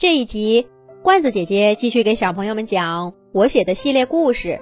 [0.00, 0.66] 这一集，
[1.02, 4.48] 罐子姐姐继续给小朋友们讲我写的系列故事《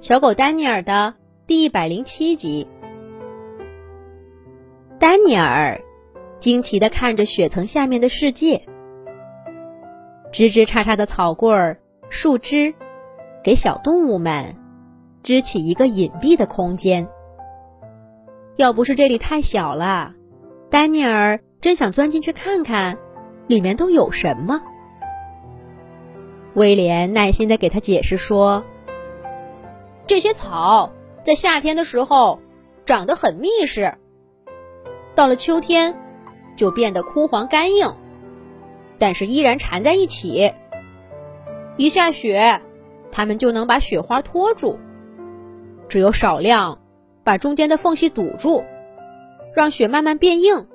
[0.00, 1.12] 小狗丹尼尔》的
[1.46, 2.66] 第一百零七集。
[4.98, 5.78] 丹尼尔
[6.38, 8.64] 惊奇的看着雪层下面的世界，
[10.32, 11.78] 枝枝叉叉的草棍儿、
[12.08, 12.72] 树枝，
[13.44, 14.56] 给小动物们
[15.22, 17.06] 支起一个隐蔽的空间。
[18.56, 20.14] 要不是这里太小了，
[20.70, 22.96] 丹尼尔真想钻进去看看，
[23.48, 24.58] 里面都有什么。
[26.54, 28.64] 威廉耐心的给他解释说
[30.06, 32.40] ：“这些草在夏天的时候
[32.84, 33.94] 长得很密实，
[35.14, 35.94] 到了秋天
[36.56, 37.94] 就变得枯黄干硬，
[38.98, 40.52] 但是依然缠在一起。
[41.76, 42.60] 一下雪，
[43.12, 44.78] 它们就能把雪花托住；
[45.88, 46.80] 只有少量
[47.22, 48.64] 把中间的缝隙堵住，
[49.54, 50.66] 让雪慢慢变硬，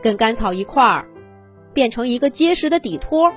[0.00, 1.08] 跟干草一块儿
[1.74, 3.32] 变成一个结实的底托。”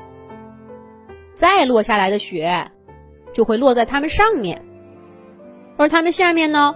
[1.39, 2.69] 再落下来的雪，
[3.31, 4.65] 就会落在它们上面，
[5.77, 6.75] 而它们下面呢，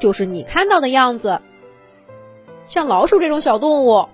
[0.00, 1.42] 就是你看到的样子。
[2.68, 4.08] 像老鼠这种小动物，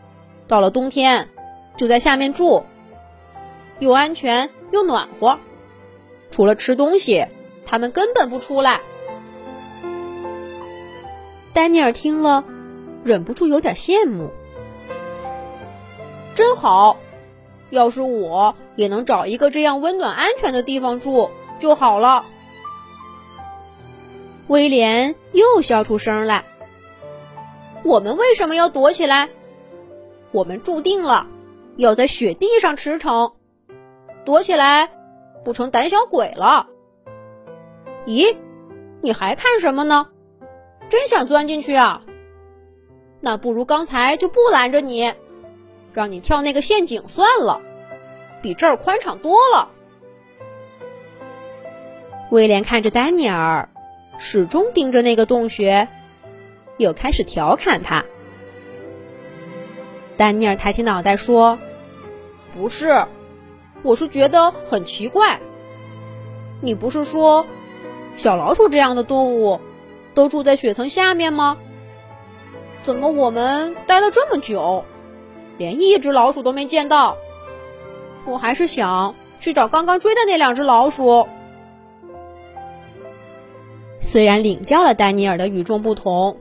[0.49, 1.29] 到了冬天
[1.77, 2.65] 就在下面住，
[3.79, 5.39] 又安全又暖和。
[6.31, 7.27] 除了吃东西，
[7.67, 8.81] 它们根本不出来。
[11.53, 12.43] 丹尼尔听了，
[13.05, 14.31] 忍不住有点羡慕，
[16.33, 16.97] 真好。
[17.75, 22.25] 要是我也能找一个这样温暖安全的地方住就好了。
[24.47, 26.45] 威廉又笑出声来。
[27.83, 29.29] 我们为什么要躲起来？
[30.31, 31.27] 我们注定了
[31.77, 33.33] 要在雪地上驰骋，
[34.25, 34.91] 躲起来
[35.45, 36.69] 不成胆小鬼了。
[38.07, 38.37] 咦，
[39.03, 40.07] 你还看什么呢？
[40.89, 42.03] 真想钻进去啊？
[43.21, 45.13] 那不如刚才就不拦着你。
[45.93, 47.61] 让你跳那个陷阱算了，
[48.45, 49.71] 比这儿宽敞多了。
[52.31, 53.71] 威廉看着丹尼尔，
[54.19, 55.89] 始终盯着那个洞穴，
[56.77, 58.05] 又开始调侃他。
[60.19, 61.59] 丹尼尔抬起脑袋说
[62.55, 63.07] ：“不是，
[63.83, 65.41] 我是觉得很奇怪。
[66.61, 67.47] 你不是说
[68.15, 69.59] 小老鼠这样的动物
[70.13, 71.57] 都住在雪层下面吗？
[72.83, 74.85] 怎么我们待了这么久？”
[75.57, 77.17] 连一只老鼠都没见到，
[78.27, 81.27] 我还是想去找刚刚追的那两只老鼠。
[84.01, 86.39] 虽然领教了丹尼尔的与众不同，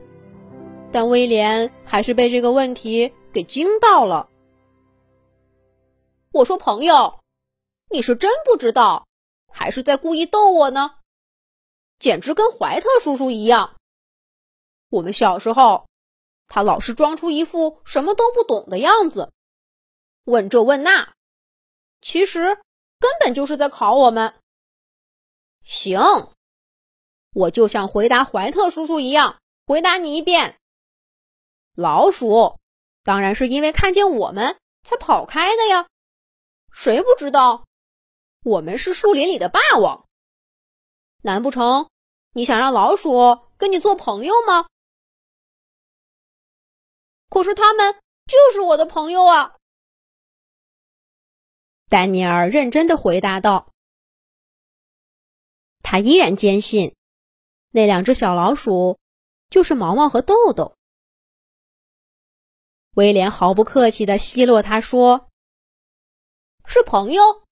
[0.92, 4.28] 但威廉还是被这个问题给惊到了。
[6.32, 7.20] 我说：“朋友，
[7.90, 9.06] 你是真不知道，
[9.52, 10.96] 还是在故意逗我呢？
[11.98, 13.76] 简直跟怀特叔叔一样。
[14.90, 15.86] 我们小时候。”
[16.46, 19.32] 他老是装出一副什么都不懂的样子，
[20.24, 21.14] 问这问那，
[22.04, 22.60] 其实
[22.98, 24.34] 根本就是在考我们。
[25.64, 25.98] 行，
[27.32, 30.60] 我就像回答怀特叔叔一样，回答你一遍：
[31.74, 32.60] 老鼠
[33.02, 35.88] 当然是因为看见我们才跑开的呀。
[36.70, 37.64] 谁不知道
[38.42, 40.06] 我们是树林里的霸王？
[41.22, 41.88] 难不成
[42.34, 44.66] 你想让老鼠跟你做朋友吗？
[47.30, 47.94] 可是他们
[48.26, 49.56] 就是我的朋友啊！
[51.88, 53.72] 丹尼尔认真的回答道。
[55.82, 56.94] 他依然坚信，
[57.70, 58.98] 那两只小老鼠
[59.48, 60.76] 就是毛毛和豆豆。
[62.94, 65.28] 威廉毫不客气的奚落他说
[66.64, 67.44] ：“是朋友，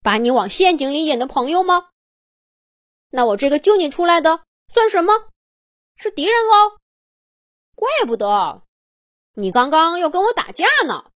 [0.00, 1.90] 把你往陷阱里引的朋友吗？
[3.10, 5.12] 那我这个救你出来的算什么？
[5.96, 6.78] 是敌人喽？
[7.74, 8.62] 怪不得。”
[9.36, 11.10] 你刚刚要跟我打架呢！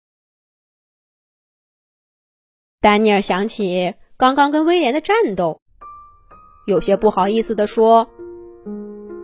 [2.84, 5.62] 丹尼尔想起刚刚跟威廉的战斗，
[6.66, 8.10] 有些不好意思地说：“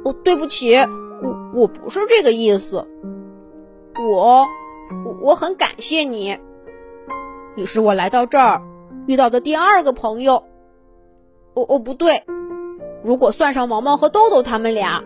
[0.03, 2.89] 哦，对不起，我我不是这个意思。
[3.99, 4.47] 我
[5.05, 6.39] 我我很感谢你，
[7.55, 8.63] 你是我来到这儿
[9.07, 10.43] 遇到的第二个朋友。
[11.53, 12.25] 哦哦，不对，
[13.05, 15.05] 如果算上毛毛和豆豆他们俩，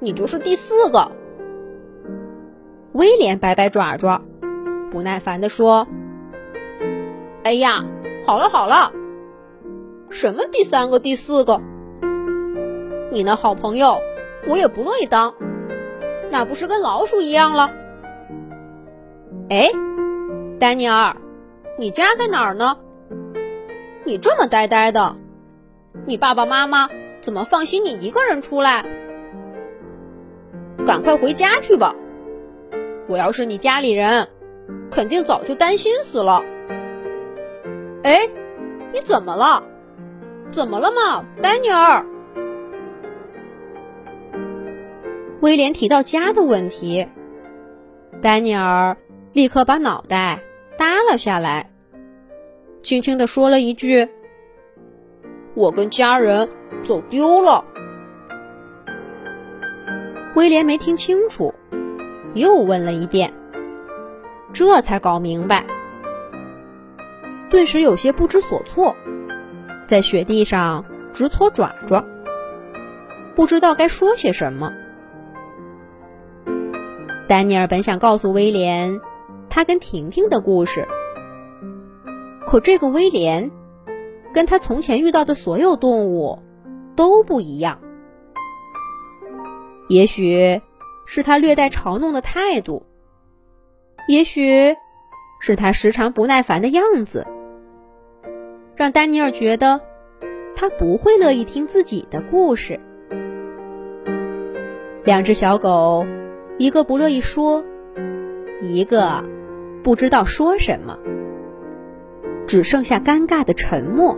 [0.00, 1.10] 你就是第四个。”
[2.92, 4.20] 威廉摆摆爪爪，
[4.90, 5.88] 不耐烦地说
[7.46, 7.84] ：“哎呀，
[8.26, 8.90] 好了好了，
[10.10, 11.60] 什么第三个、第四个？
[13.12, 14.00] 你那好朋友，
[14.48, 15.32] 我也不乐意当，
[16.32, 17.70] 那不是跟老鼠一样了？
[19.48, 19.70] 哎，
[20.58, 21.14] 丹尼尔，
[21.78, 22.78] 你家在哪儿呢？
[24.02, 25.14] 你这么呆呆的，
[26.04, 26.88] 你爸爸妈妈
[27.22, 28.84] 怎么放心你一个人出来？
[30.84, 31.94] 赶快回家去吧。”
[33.06, 34.26] 我要是你家里人，
[34.90, 36.42] 肯定早就担心死了。
[38.06, 38.20] 哎，
[38.92, 39.64] 你怎么了？
[40.52, 42.06] 怎么了嘛，丹尼尔？
[45.40, 47.08] 威廉提到家的问题，
[48.22, 48.96] 丹尼尔
[49.32, 50.40] 立刻把脑袋
[50.78, 51.72] 耷了下来，
[52.80, 54.08] 轻轻的说了一句
[55.54, 56.48] ：“我跟家人
[56.84, 57.64] 走丢了。”
[60.36, 61.52] 威廉没听清楚，
[62.34, 63.34] 又问了一遍，
[64.52, 65.66] 这才搞明白，
[67.50, 68.96] 顿时有些不知所措，
[69.86, 72.04] 在雪地上直搓爪爪，
[73.34, 74.72] 不知道该说些什么。
[77.28, 79.00] 丹尼尔本想告诉威廉
[79.48, 80.86] 他跟婷婷的故事，
[82.46, 83.50] 可这个威廉
[84.34, 86.40] 跟他从前遇到的所有动物
[86.94, 87.80] 都不一样。
[89.88, 90.60] 也许
[91.06, 92.86] 是他略带嘲弄的态度，
[94.08, 94.74] 也许
[95.40, 97.26] 是他时常不耐烦的样子，
[98.76, 99.80] 让丹尼尔觉得
[100.54, 102.78] 他不会乐意听自己的故事。
[105.04, 106.06] 两只小狗。
[106.58, 107.62] 一个不乐意说，
[108.62, 109.22] 一个
[109.84, 110.98] 不知道说什么，
[112.46, 114.16] 只剩下尴尬的沉默。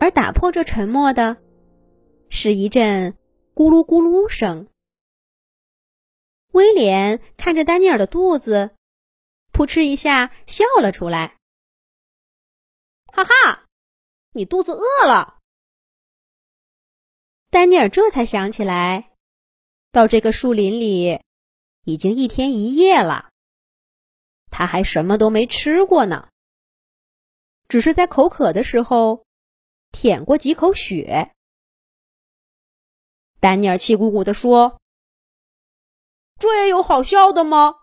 [0.00, 1.36] 而打破这沉默的，
[2.30, 3.14] 是一阵
[3.54, 4.66] 咕噜咕噜声。
[6.50, 8.70] 威廉看着丹尼尔的肚子，
[9.52, 11.36] 扑哧一下笑了出来。
[13.12, 13.66] 哈哈，
[14.30, 15.38] 你肚子饿了。
[17.50, 19.10] 丹尼尔这才想起来。
[19.90, 21.20] 到这个树林里，
[21.84, 23.30] 已经一天一夜了。
[24.50, 26.30] 他还什么都没吃过呢，
[27.68, 29.26] 只是在口渴的时候
[29.90, 31.34] 舔过几口血。
[33.38, 34.80] 丹尼尔气鼓鼓地说
[36.40, 37.80] ：“这也有好笑的吗？”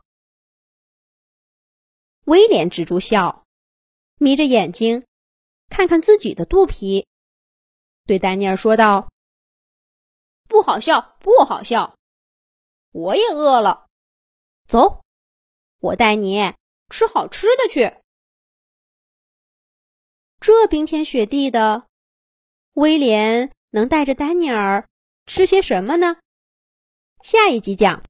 [2.25, 3.45] 威廉止住笑，
[4.17, 5.05] 眯着眼睛
[5.69, 7.07] 看看自己的肚皮，
[8.06, 9.10] 对丹尼尔说道
[10.50, 11.95] ：“不好笑，不好笑。”
[12.92, 13.88] 我也饿了，
[14.68, 15.04] 走，
[15.80, 16.56] 我带你
[16.89, 17.98] 吃好吃的去。
[20.39, 21.88] 这冰天雪地的，
[22.74, 24.89] 威廉能带着丹尼尔
[25.27, 26.18] 吃些什么呢？
[27.22, 27.98] 下一集讲。